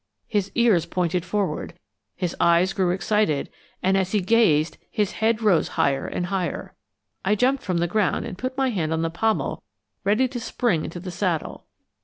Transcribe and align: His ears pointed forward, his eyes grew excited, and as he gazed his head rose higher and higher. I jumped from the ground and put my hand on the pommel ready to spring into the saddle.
His 0.27 0.51
ears 0.55 0.87
pointed 0.87 1.23
forward, 1.23 1.75
his 2.15 2.35
eyes 2.39 2.73
grew 2.73 2.89
excited, 2.89 3.51
and 3.83 3.95
as 3.95 4.13
he 4.13 4.19
gazed 4.19 4.79
his 4.89 5.11
head 5.11 5.43
rose 5.43 5.67
higher 5.77 6.07
and 6.07 6.25
higher. 6.25 6.73
I 7.23 7.35
jumped 7.35 7.61
from 7.61 7.77
the 7.77 7.85
ground 7.85 8.25
and 8.25 8.35
put 8.35 8.57
my 8.57 8.71
hand 8.71 8.93
on 8.93 9.03
the 9.03 9.11
pommel 9.11 9.61
ready 10.03 10.27
to 10.29 10.39
spring 10.39 10.83
into 10.83 10.99
the 10.99 11.11
saddle. 11.11 11.67